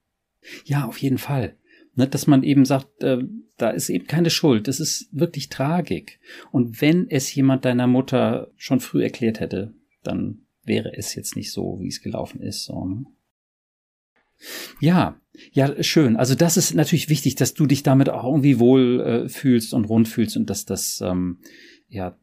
[0.66, 1.58] Ja, auf jeden Fall.
[1.94, 3.24] Ne, dass man eben sagt, äh,
[3.58, 6.20] da ist eben keine Schuld, das ist wirklich Tragik.
[6.52, 11.52] Und wenn es jemand deiner Mutter schon früh erklärt hätte, dann wäre es jetzt nicht
[11.52, 12.64] so, wie es gelaufen ist.
[12.64, 13.06] So, ne?
[14.82, 15.16] Ja,
[15.54, 16.18] ja, schön.
[16.18, 19.86] Also das ist natürlich wichtig, dass du dich damit auch irgendwie wohl äh, fühlst und
[19.86, 21.38] rund fühlst und dass das ähm,
[21.88, 22.18] ja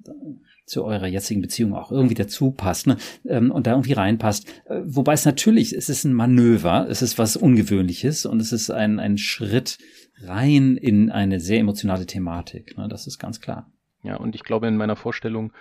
[0.67, 2.97] zu eurer jetzigen Beziehung auch irgendwie dazu passt ne?
[3.27, 4.49] ähm, und da irgendwie reinpasst.
[4.67, 8.71] Äh, wobei es natürlich, es ist ein Manöver, es ist was Ungewöhnliches und es ist
[8.71, 9.79] ein, ein Schritt
[10.21, 12.77] rein in eine sehr emotionale Thematik.
[12.77, 12.89] Ne?
[12.89, 13.71] Das ist ganz klar.
[14.03, 15.53] Ja, und ich glaube, in meiner Vorstellung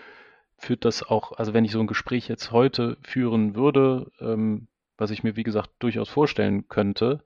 [0.58, 5.12] führt das auch, also wenn ich so ein Gespräch jetzt heute führen würde, ähm, was
[5.12, 7.24] ich mir, wie gesagt, durchaus vorstellen könnte,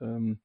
[0.00, 0.40] ähm,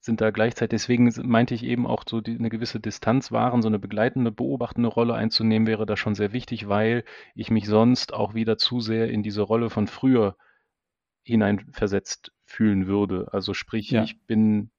[0.00, 3.68] sind da gleichzeitig, deswegen meinte ich eben auch so die, eine gewisse Distanz wahren, so
[3.68, 7.04] eine begleitende, beobachtende Rolle einzunehmen, wäre da schon sehr wichtig, weil
[7.34, 10.36] ich mich sonst auch wieder zu sehr in diese Rolle von früher
[11.22, 13.28] hineinversetzt fühlen würde.
[13.32, 14.02] Also sprich, ja.
[14.02, 14.70] ich bin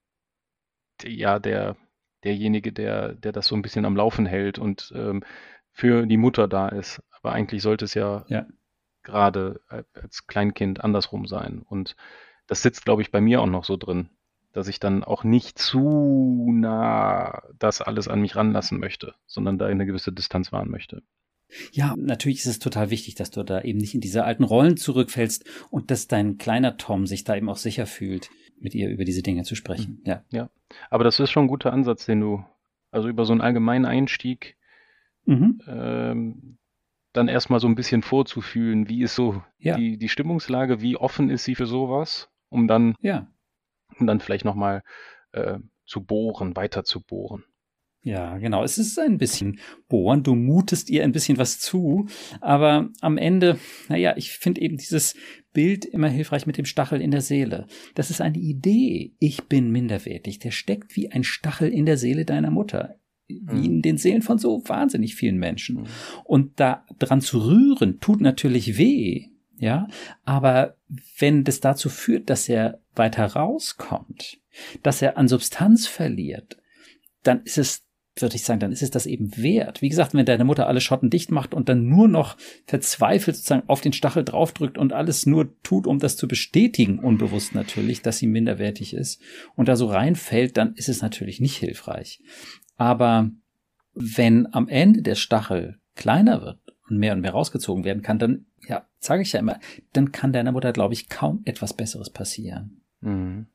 [1.03, 1.77] ja der,
[2.23, 5.23] derjenige, der, der das so ein bisschen am Laufen hält und ähm,
[5.71, 7.01] für die Mutter da ist.
[7.11, 8.47] Aber eigentlich sollte es ja, ja.
[9.03, 9.61] Gerade
[9.93, 11.61] als Kleinkind andersrum sein.
[11.61, 11.95] Und
[12.47, 14.09] das sitzt, glaube ich, bei mir auch noch so drin
[14.53, 19.67] dass ich dann auch nicht zu nah das alles an mich ranlassen möchte, sondern da
[19.67, 21.03] eine gewisse Distanz wahren möchte.
[21.71, 24.77] Ja, natürlich ist es total wichtig, dass du da eben nicht in diese alten Rollen
[24.77, 29.03] zurückfällst und dass dein kleiner Tom sich da eben auch sicher fühlt, mit ihr über
[29.03, 29.99] diese Dinge zu sprechen.
[30.01, 30.09] Mhm.
[30.09, 30.23] Ja.
[30.31, 30.49] Ja.
[30.89, 32.45] Aber das ist schon ein guter Ansatz, den du,
[32.89, 34.55] also über so einen allgemeinen Einstieg,
[35.25, 35.61] mhm.
[35.67, 36.57] ähm,
[37.13, 39.75] dann erstmal so ein bisschen vorzufühlen, wie ist so ja.
[39.75, 43.27] die, die Stimmungslage, wie offen ist sie für sowas, um dann ja
[43.99, 44.83] und dann vielleicht nochmal
[45.31, 47.43] äh, zu bohren, weiter zu bohren.
[48.03, 48.63] Ja, genau.
[48.63, 50.23] Es ist ein bisschen bohren.
[50.23, 52.07] Du mutest ihr ein bisschen was zu.
[52.39, 55.15] Aber am Ende, naja, ich finde eben dieses
[55.53, 57.67] Bild immer hilfreich mit dem Stachel in der Seele.
[57.93, 59.13] Das ist eine Idee.
[59.19, 60.39] Ich bin minderwertig.
[60.39, 62.95] Der steckt wie ein Stachel in der Seele deiner Mutter.
[63.45, 63.63] Wie mhm.
[63.63, 65.81] in den Seelen von so wahnsinnig vielen Menschen.
[65.81, 65.85] Mhm.
[66.23, 69.87] Und da dran zu rühren, tut natürlich weh ja,
[70.25, 70.75] aber
[71.19, 74.39] wenn das dazu führt, dass er weiter rauskommt,
[74.81, 76.57] dass er an Substanz verliert,
[77.21, 77.85] dann ist es,
[78.19, 79.83] würde ich sagen, dann ist es das eben wert.
[79.83, 83.69] Wie gesagt, wenn deine Mutter alle Schotten dicht macht und dann nur noch verzweifelt sozusagen
[83.69, 88.17] auf den Stachel draufdrückt und alles nur tut, um das zu bestätigen, unbewusst natürlich, dass
[88.17, 89.21] sie minderwertig ist
[89.55, 92.19] und da so reinfällt, dann ist es natürlich nicht hilfreich.
[92.81, 93.29] Aber
[93.93, 96.57] wenn am Ende der Stachel kleiner wird
[96.89, 99.59] und mehr und mehr rausgezogen werden kann, dann ja, sage ich ja immer,
[99.93, 102.81] dann kann deiner Mutter, glaube ich, kaum etwas Besseres passieren.
[103.01, 103.45] Mhm.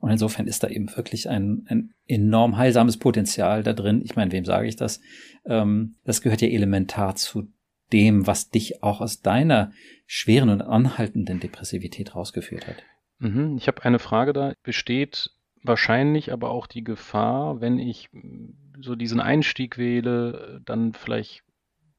[0.00, 4.02] Und insofern ist da eben wirklich ein, ein enorm heilsames Potenzial da drin.
[4.04, 5.00] Ich meine, wem sage ich das?
[5.44, 7.52] Ähm, das gehört ja elementar zu
[7.92, 9.70] dem, was dich auch aus deiner
[10.04, 12.82] schweren und anhaltenden Depressivität rausgeführt hat.
[13.20, 13.56] Mhm.
[13.56, 14.52] Ich habe eine Frage da.
[14.64, 15.30] Besteht
[15.68, 18.08] wahrscheinlich aber auch die Gefahr, wenn ich
[18.80, 21.42] so diesen Einstieg wähle, dann vielleicht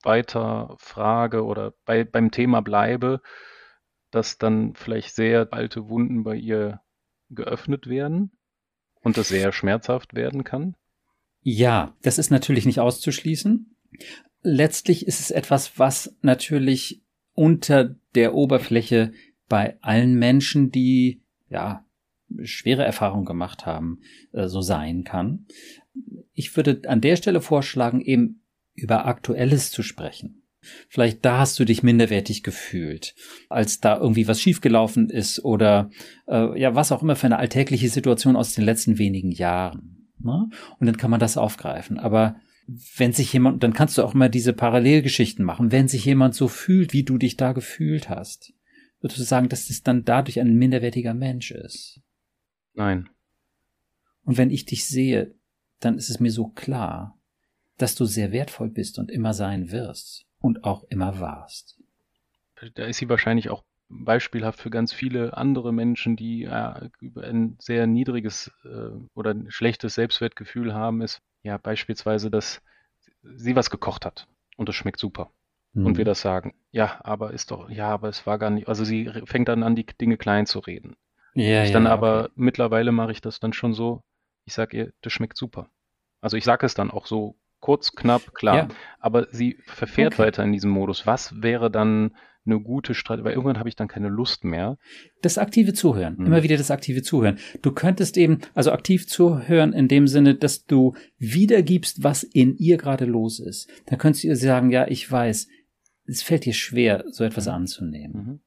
[0.03, 3.21] weiter frage oder bei, beim Thema bleibe,
[4.11, 6.81] dass dann vielleicht sehr alte Wunden bei ihr
[7.29, 8.31] geöffnet werden
[9.01, 10.75] und das sehr schmerzhaft werden kann?
[11.41, 13.75] Ja, das ist natürlich nicht auszuschließen.
[14.41, 17.01] Letztlich ist es etwas, was natürlich
[17.33, 19.13] unter der Oberfläche
[19.47, 21.85] bei allen Menschen, die ja
[22.43, 23.99] schwere Erfahrungen gemacht haben,
[24.31, 25.45] äh, so sein kann.
[26.33, 30.43] Ich würde an der Stelle vorschlagen, eben über Aktuelles zu sprechen.
[30.89, 33.15] Vielleicht da hast du dich minderwertig gefühlt,
[33.47, 35.89] als da irgendwie was schiefgelaufen ist oder
[36.27, 40.09] äh, ja, was auch immer für eine alltägliche Situation aus den letzten wenigen Jahren.
[40.19, 40.49] Ne?
[40.79, 41.97] Und dann kann man das aufgreifen.
[41.97, 42.35] Aber
[42.97, 45.71] wenn sich jemand, dann kannst du auch immer diese Parallelgeschichten machen.
[45.71, 48.53] Wenn sich jemand so fühlt, wie du dich da gefühlt hast,
[48.99, 52.01] würdest du sagen, dass es dann dadurch ein minderwertiger Mensch ist?
[52.79, 53.09] Nein.
[54.23, 55.35] Und wenn ich dich sehe,
[55.81, 57.19] dann ist es mir so klar,
[57.77, 61.77] dass du sehr wertvoll bist und immer sein wirst und auch immer warst.
[62.75, 66.89] Da ist sie wahrscheinlich auch beispielhaft für ganz viele andere Menschen, die äh,
[67.21, 72.61] ein sehr niedriges äh, oder ein schlechtes Selbstwertgefühl haben, ist ja beispielsweise, dass
[73.23, 75.33] sie was gekocht hat und es schmeckt super.
[75.73, 75.85] Mhm.
[75.85, 78.85] Und wir das sagen, ja, aber ist doch, ja, aber es war gar nicht, also
[78.85, 80.95] sie fängt dann an, die Dinge klein zu reden.
[81.39, 82.31] Ja, ich ja, dann aber okay.
[82.35, 84.03] mittlerweile mache ich das dann schon so,
[84.45, 85.69] ich sage ihr, das schmeckt super.
[86.21, 88.55] Also ich sage es dann auch so Kurz, knapp, klar.
[88.55, 88.67] Ja.
[88.99, 90.23] Aber sie verfährt okay.
[90.23, 91.05] weiter in diesem Modus.
[91.05, 93.25] Was wäre dann eine gute Strategie?
[93.25, 94.77] Weil irgendwann habe ich dann keine Lust mehr.
[95.21, 96.15] Das aktive Zuhören.
[96.17, 96.27] Mhm.
[96.27, 97.37] Immer wieder das aktive Zuhören.
[97.61, 102.77] Du könntest eben, also aktiv zuhören in dem Sinne, dass du wiedergibst, was in ihr
[102.77, 103.69] gerade los ist.
[103.87, 105.47] Dann könntest du ihr sagen, ja, ich weiß,
[106.05, 107.53] es fällt dir schwer, so etwas mhm.
[107.53, 108.13] anzunehmen.
[108.13, 108.39] Mhm.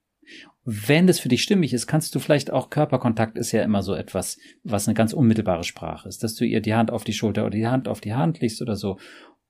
[0.64, 3.94] Wenn das für dich stimmig ist, kannst du vielleicht auch Körperkontakt ist ja immer so
[3.94, 7.42] etwas, was eine ganz unmittelbare Sprache ist, dass du ihr die Hand auf die Schulter
[7.42, 8.98] oder die Hand auf die Hand legst oder so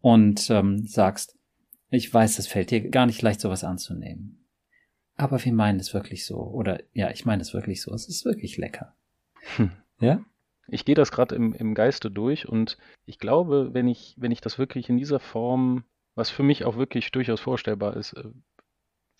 [0.00, 1.36] und ähm, sagst,
[1.90, 4.46] ich weiß, es fällt dir gar nicht leicht, sowas anzunehmen.
[5.16, 6.38] Aber wir meinen es wirklich so.
[6.38, 7.92] Oder ja, ich meine es wirklich so.
[7.92, 8.94] Es ist wirklich lecker.
[9.56, 9.72] Hm.
[10.00, 10.24] Ja?
[10.68, 14.40] Ich gehe das gerade im, im Geiste durch und ich glaube, wenn ich, wenn ich
[14.40, 18.24] das wirklich in dieser Form, was für mich auch wirklich durchaus vorstellbar ist, äh,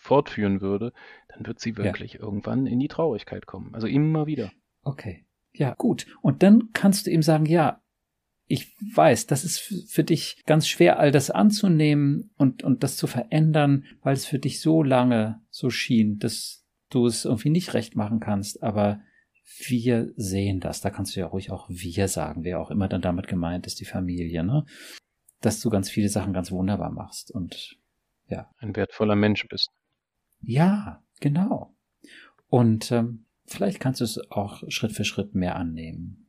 [0.03, 0.93] fortführen würde,
[1.29, 2.21] dann wird sie wirklich ja.
[2.21, 3.75] irgendwann in die Traurigkeit kommen.
[3.75, 4.51] Also immer wieder.
[4.83, 5.25] Okay.
[5.55, 6.07] Ja, gut.
[6.23, 7.81] Und dann kannst du ihm sagen, ja,
[8.47, 13.07] ich weiß, das ist für dich ganz schwer, all das anzunehmen und, und das zu
[13.07, 17.95] verändern, weil es für dich so lange so schien, dass du es irgendwie nicht recht
[17.95, 19.01] machen kannst, aber
[19.67, 20.81] wir sehen das.
[20.81, 23.79] Da kannst du ja ruhig auch wir sagen, wer auch immer dann damit gemeint ist,
[23.79, 24.65] die Familie, ne?
[25.41, 27.79] Dass du ganz viele Sachen ganz wunderbar machst und
[28.29, 28.51] ja.
[28.59, 29.71] Ein wertvoller Mensch bist.
[30.43, 31.75] Ja, genau.
[32.49, 36.27] Und ähm, vielleicht kannst du es auch Schritt für Schritt mehr annehmen.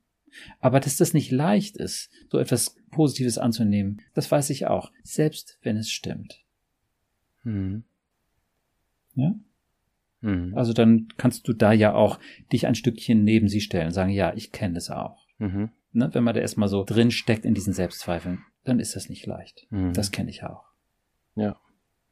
[0.59, 5.59] Aber dass das nicht leicht ist, so etwas Positives anzunehmen, das weiß ich auch, selbst
[5.61, 6.43] wenn es stimmt.
[7.43, 7.83] Mhm.
[9.15, 9.35] Ja?
[10.21, 10.57] Mhm.
[10.57, 12.19] Also dann kannst du da ja auch
[12.51, 15.27] dich ein Stückchen neben sie stellen, sagen, ja, ich kenne es auch.
[15.37, 15.69] Mhm.
[15.91, 16.09] Ne?
[16.13, 19.67] Wenn man da erstmal so drin steckt in diesen Selbstzweifeln, dann ist das nicht leicht.
[19.69, 19.93] Mhm.
[19.93, 20.65] Das kenne ich auch.
[21.35, 21.59] Ja.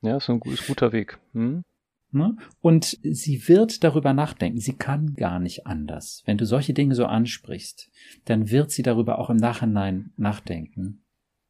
[0.02, 1.20] Ja, ist ein ist guter Weg.
[1.34, 1.64] Mhm.
[2.12, 2.36] Ne?
[2.60, 4.60] Und sie wird darüber nachdenken.
[4.60, 6.24] Sie kann gar nicht anders.
[6.26, 7.90] Wenn du solche Dinge so ansprichst,
[8.26, 11.04] dann wird sie darüber auch im Nachhinein nachdenken.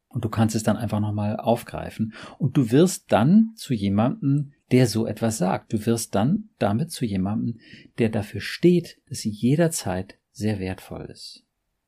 [0.08, 2.12] Und du kannst es dann einfach nochmal aufgreifen.
[2.38, 5.72] Und du wirst dann zu jemandem, der so etwas sagt.
[5.72, 7.58] Du wirst dann damit zu jemandem,
[7.98, 11.44] der dafür steht, dass sie jederzeit sehr wertvoll ist.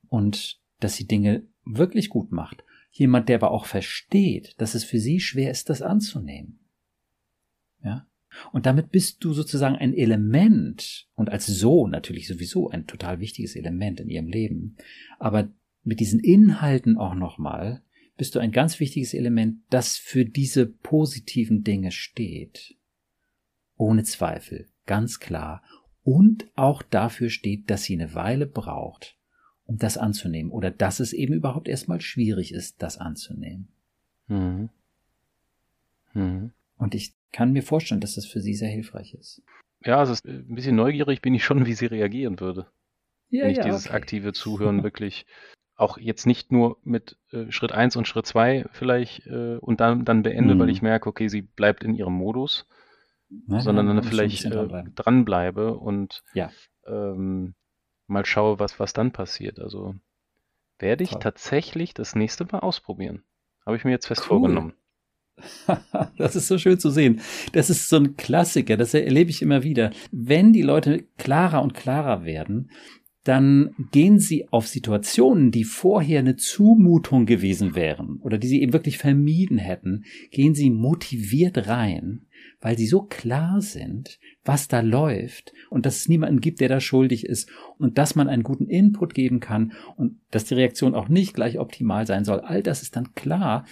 [0.09, 2.65] Und dass sie Dinge wirklich gut macht.
[2.91, 6.61] Jemand, der aber auch versteht, dass es für sie schwer ist, das anzunehmen.
[7.83, 8.07] Ja?
[8.53, 13.57] Und damit bist du sozusagen ein Element und als Sohn natürlich sowieso ein total wichtiges
[13.57, 14.77] Element in ihrem Leben.
[15.19, 15.49] Aber
[15.83, 17.83] mit diesen Inhalten auch nochmal
[18.17, 22.77] bist du ein ganz wichtiges Element, das für diese positiven Dinge steht.
[23.77, 25.63] Ohne Zweifel, ganz klar.
[26.03, 29.17] Und auch dafür steht, dass sie eine Weile braucht,
[29.67, 30.53] um das anzunehmen.
[30.53, 33.69] Oder dass es eben überhaupt erstmal schwierig ist, das anzunehmen.
[34.29, 34.69] Mhm.
[36.13, 36.53] Mhm.
[36.77, 39.43] Und ich kann mir vorstellen, dass das für sie sehr hilfreich ist.
[39.85, 42.69] Ja, also ein bisschen neugierig bin ich schon, wie sie reagieren würde.
[43.29, 43.97] Ja, wenn ich ja, dieses okay.
[43.97, 45.27] aktive Zuhören wirklich
[45.75, 50.05] auch jetzt nicht nur mit äh, Schritt 1 und Schritt 2 vielleicht äh, und dann,
[50.05, 50.61] dann beende, mhm.
[50.61, 52.69] weil ich merke, okay, sie bleibt in ihrem Modus,
[53.29, 56.53] Nein, sondern dann vielleicht äh, dranbleibe und ja.
[56.87, 57.57] ähm,
[58.07, 59.59] mal schaue, was, was dann passiert.
[59.59, 59.97] Also
[60.79, 61.21] werde ich Toll.
[61.21, 63.25] tatsächlich das nächste Mal ausprobieren.
[63.67, 64.39] Habe ich mir jetzt fest cool.
[64.39, 64.75] vorgenommen.
[66.17, 67.21] das ist so schön zu sehen.
[67.53, 69.91] Das ist so ein Klassiker, das erlebe ich immer wieder.
[70.11, 72.71] Wenn die Leute klarer und klarer werden,
[73.25, 78.75] dann gehen sie auf Situationen, die vorher eine Zumutung gewesen wären oder die sie eben
[78.75, 82.27] wirklich vermieden hätten, gehen sie motiviert rein,
[82.61, 86.81] weil sie so klar sind, was da läuft und dass es niemanden gibt, der da
[86.81, 91.09] schuldig ist und dass man einen guten Input geben kann und dass die Reaktion auch
[91.09, 92.41] nicht gleich optimal sein soll.
[92.41, 93.65] All das ist dann klar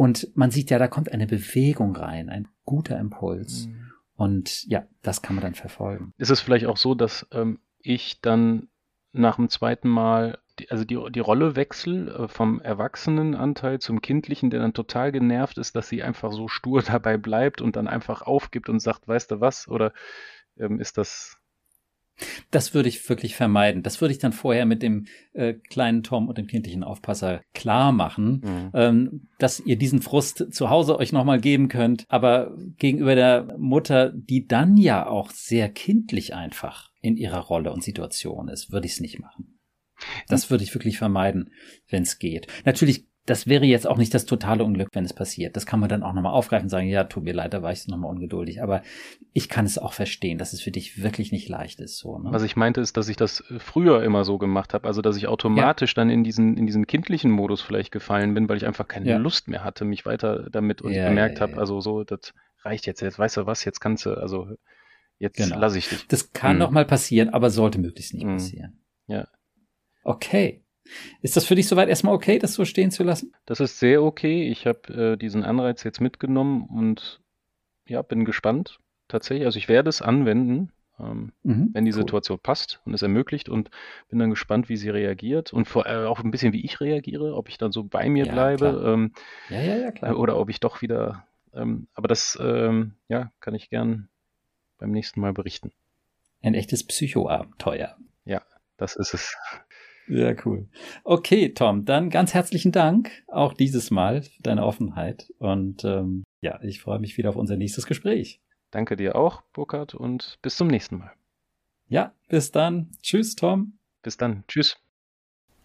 [0.00, 3.66] und man sieht ja, da kommt eine Bewegung rein, ein guter Impuls.
[3.66, 3.92] Mhm.
[4.14, 6.14] Und ja, das kann man dann verfolgen.
[6.16, 8.70] Ist es vielleicht auch so, dass ähm, ich dann
[9.12, 14.48] nach dem zweiten Mal, die, also die, die Rolle wechsel äh, vom Erwachsenenanteil zum Kindlichen,
[14.48, 18.22] der dann total genervt ist, dass sie einfach so stur dabei bleibt und dann einfach
[18.22, 19.68] aufgibt und sagt, weißt du was?
[19.68, 19.92] Oder
[20.56, 21.36] ähm, ist das
[22.50, 23.82] das würde ich wirklich vermeiden.
[23.82, 27.92] Das würde ich dann vorher mit dem äh, kleinen Tom und dem kindlichen Aufpasser klar
[27.92, 28.70] machen, mhm.
[28.74, 32.04] ähm, dass ihr diesen Frust zu Hause euch nochmal geben könnt.
[32.08, 37.82] Aber gegenüber der Mutter, die dann ja auch sehr kindlich einfach in ihrer Rolle und
[37.82, 39.58] Situation ist, würde ich es nicht machen.
[40.28, 41.52] Das würde ich wirklich vermeiden,
[41.88, 42.46] wenn es geht.
[42.64, 45.54] Natürlich das wäre jetzt auch nicht das totale Unglück, wenn es passiert.
[45.54, 47.70] Das kann man dann auch nochmal aufgreifen und sagen, ja, tut mir leid, da war
[47.70, 48.60] ich nochmal ungeduldig.
[48.60, 48.82] Aber
[49.32, 51.98] ich kann es auch verstehen, dass es für dich wirklich nicht leicht ist.
[51.98, 52.32] So, ne?
[52.32, 54.88] Was ich meinte, ist, dass ich das äh, früher immer so gemacht habe.
[54.88, 55.94] Also, dass ich automatisch ja.
[56.02, 59.16] dann in diesen, in diesen kindlichen Modus vielleicht gefallen bin, weil ich einfach keine ja.
[59.16, 63.00] Lust mehr hatte, mich weiter damit und ja, gemerkt habe, also so, das reicht jetzt.
[63.00, 64.48] Jetzt weißt du was, jetzt kannst du, also
[65.18, 65.56] jetzt genau.
[65.56, 66.08] lasse ich dich.
[66.08, 66.58] Das kann hm.
[66.58, 68.32] noch mal passieren, aber sollte möglichst nicht hm.
[68.32, 68.80] passieren.
[69.06, 69.28] Ja.
[70.02, 70.64] Okay.
[71.22, 73.34] Ist das für dich soweit erstmal okay, das so stehen zu lassen?
[73.46, 74.48] Das ist sehr okay.
[74.48, 77.20] Ich habe äh, diesen Anreiz jetzt mitgenommen und
[77.86, 79.46] ja, bin gespannt tatsächlich.
[79.46, 81.98] Also ich werde es anwenden, ähm, mhm, wenn die cool.
[81.98, 83.70] Situation passt und es ermöglicht und
[84.08, 87.34] bin dann gespannt, wie sie reagiert und vor, äh, auch ein bisschen, wie ich reagiere,
[87.34, 89.12] ob ich dann so bei mir ja, bleibe ähm,
[89.48, 90.18] ja, ja, ja, klar.
[90.18, 94.08] oder ob ich doch wieder, ähm, aber das ähm, ja, kann ich gern
[94.78, 95.72] beim nächsten Mal berichten.
[96.42, 97.96] Ein echtes Psychoabenteuer.
[98.24, 98.42] Ja,
[98.76, 99.36] das ist es.
[100.10, 100.66] Sehr cool.
[101.04, 105.32] Okay, Tom, dann ganz herzlichen Dank auch dieses Mal für deine Offenheit.
[105.38, 108.40] Und ähm, ja, ich freue mich wieder auf unser nächstes Gespräch.
[108.72, 111.12] Danke dir auch, Burkhard, und bis zum nächsten Mal.
[111.86, 112.90] Ja, bis dann.
[113.02, 113.74] Tschüss, Tom.
[114.02, 114.42] Bis dann.
[114.48, 114.78] Tschüss.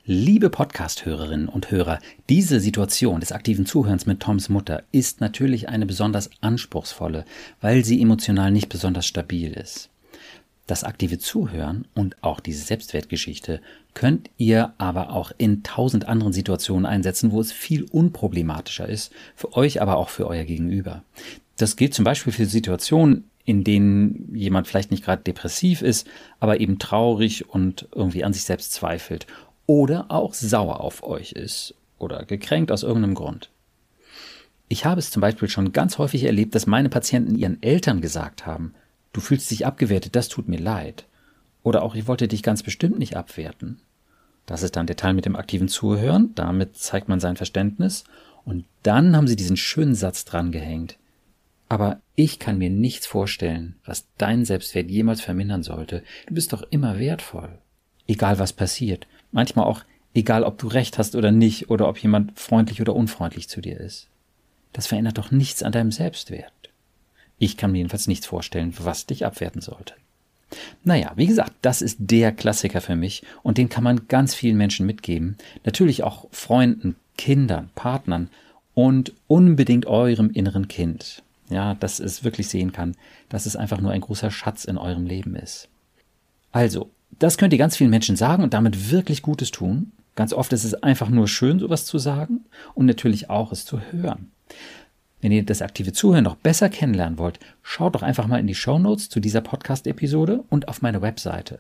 [0.04, 1.98] Liebe Podcast-Hörerinnen und Hörer,
[2.30, 7.26] diese Situation des aktiven Zuhörens mit Toms Mutter ist natürlich eine besonders anspruchsvolle,
[7.62, 9.90] weil sie emotional nicht besonders stabil ist.
[10.68, 13.62] Das aktive Zuhören und auch diese Selbstwertgeschichte
[13.94, 19.54] könnt ihr aber auch in tausend anderen Situationen einsetzen, wo es viel unproblematischer ist, für
[19.54, 21.04] euch aber auch für euer Gegenüber.
[21.58, 26.08] Das gilt zum Beispiel für Situationen, in denen jemand vielleicht nicht gerade depressiv ist,
[26.40, 29.28] aber eben traurig und irgendwie an sich selbst zweifelt
[29.68, 33.52] oder auch sauer auf euch ist oder gekränkt aus irgendeinem Grund.
[34.68, 38.48] Ich habe es zum Beispiel schon ganz häufig erlebt, dass meine Patienten ihren Eltern gesagt
[38.48, 38.74] haben,
[39.16, 41.06] Du fühlst dich abgewertet, das tut mir leid.
[41.64, 43.80] Oder auch, ich wollte dich ganz bestimmt nicht abwerten.
[44.46, 48.04] Das ist dann der Teil mit dem aktiven Zuhören, damit zeigt man sein Verständnis.
[48.44, 50.98] Und dann haben sie diesen schönen Satz dran gehängt.
[51.70, 56.04] Aber ich kann mir nichts vorstellen, was dein Selbstwert jemals vermindern sollte.
[56.28, 57.58] Du bist doch immer wertvoll.
[58.08, 59.08] Egal was passiert.
[59.32, 63.48] Manchmal auch egal, ob du recht hast oder nicht, oder ob jemand freundlich oder unfreundlich
[63.48, 64.10] zu dir ist.
[64.74, 66.52] Das verändert doch nichts an deinem Selbstwert.
[67.38, 69.94] Ich kann mir jedenfalls nichts vorstellen, was dich abwerten sollte.
[70.84, 74.58] Naja, wie gesagt, das ist der Klassiker für mich und den kann man ganz vielen
[74.58, 75.38] Menschen mitgeben.
[75.64, 78.30] Natürlich auch Freunden, Kindern, Partnern
[78.74, 81.24] und unbedingt eurem inneren Kind.
[81.50, 82.96] Ja, dass es wirklich sehen kann,
[83.30, 85.68] dass es einfach nur ein großer Schatz in eurem Leben ist.
[86.52, 89.92] Also, das könnt ihr ganz vielen Menschen sagen und damit wirklich Gutes tun.
[90.16, 93.80] Ganz oft ist es einfach nur schön, sowas zu sagen und natürlich auch es zu
[93.92, 94.32] hören.
[95.22, 98.56] Wenn ihr das aktive Zuhören noch besser kennenlernen wollt, schaut doch einfach mal in die
[98.56, 101.60] Show Notes zu dieser Podcast-Episode und auf meine Webseite.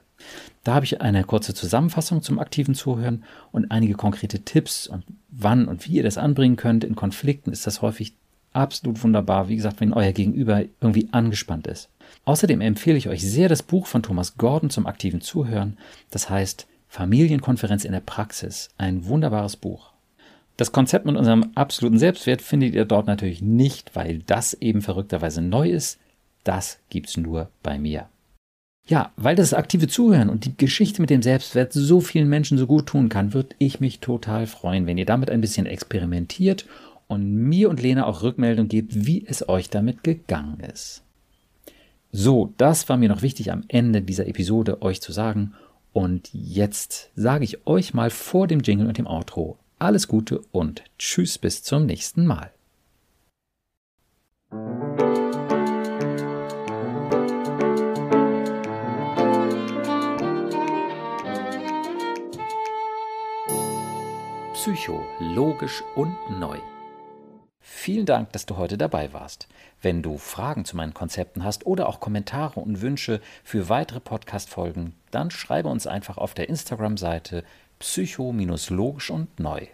[0.64, 5.68] Da habe ich eine kurze Zusammenfassung zum aktiven Zuhören und einige konkrete Tipps und wann
[5.68, 6.84] und wie ihr das anbringen könnt.
[6.84, 8.14] In Konflikten ist das häufig
[8.54, 11.90] absolut wunderbar, wie gesagt, wenn euer Gegenüber irgendwie angespannt ist.
[12.26, 15.78] Außerdem empfehle ich euch sehr das Buch von Thomas Gordon zum aktiven Zuhören.
[16.12, 18.70] Das heißt Familienkonferenz in der Praxis.
[18.78, 19.95] Ein wunderbares Buch.
[20.58, 25.42] Das Konzept mit unserem absoluten Selbstwert findet ihr dort natürlich nicht, weil das eben verrückterweise
[25.42, 26.00] neu ist.
[26.46, 28.08] Das gibt's nur bei mir.
[28.88, 32.68] Ja, weil das aktive Zuhören und die Geschichte mit dem Selbstwert so vielen Menschen so
[32.68, 36.66] gut tun kann, würde ich mich total freuen, wenn ihr damit ein bisschen experimentiert
[37.08, 41.02] und mir und Lena auch Rückmeldung gebt, wie es euch damit gegangen ist.
[42.12, 45.54] So, das war mir noch wichtig am Ende dieser Episode euch zu sagen.
[45.92, 50.84] Und jetzt sage ich euch mal vor dem Jingle und dem Outro alles Gute und
[50.98, 52.52] tschüss bis zum nächsten Mal.
[64.54, 66.58] Psycho, logisch und neu.
[67.60, 69.48] Vielen Dank, dass du heute dabei warst.
[69.80, 74.96] Wenn du Fragen zu meinen Konzepten hast oder auch Kommentare und Wünsche für weitere Podcast-Folgen,
[75.12, 77.44] dann schreibe uns einfach auf der Instagram-Seite
[77.80, 79.68] psycho-logisch und neu.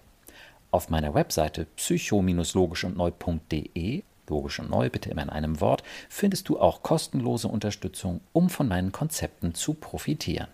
[0.71, 6.49] Auf meiner Webseite psycho-logisch und neu.de logisch und neu, bitte immer in einem Wort, findest
[6.49, 10.47] du auch kostenlose Unterstützung, um von meinen Konzepten zu profitieren.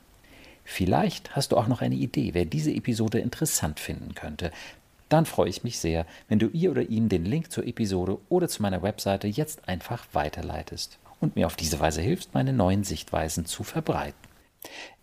[0.65, 4.51] Vielleicht hast du auch noch eine Idee, wer diese Episode interessant finden könnte.
[5.07, 8.49] Dann freue ich mich sehr, wenn du ihr oder ihm den Link zur Episode oder
[8.49, 13.45] zu meiner Webseite jetzt einfach weiterleitest und mir auf diese Weise hilfst, meine neuen Sichtweisen
[13.45, 14.19] zu verbreiten.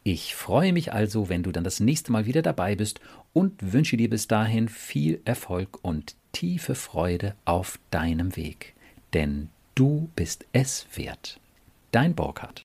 [0.07, 3.01] Ich freue mich also, wenn du dann das nächste Mal wieder dabei bist
[3.33, 8.75] und wünsche dir bis dahin viel Erfolg und tiefe Freude auf deinem Weg.
[9.15, 11.41] Denn du bist es wert.
[11.91, 12.63] Dein Burkhardt.